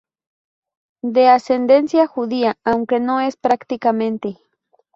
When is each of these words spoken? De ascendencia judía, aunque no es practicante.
De 1.03 1.29
ascendencia 1.29 2.07
judía, 2.07 2.55
aunque 2.63 2.99
no 2.99 3.19
es 3.21 3.37
practicante. 3.37 4.39